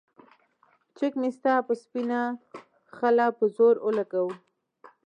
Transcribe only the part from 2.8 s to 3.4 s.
خله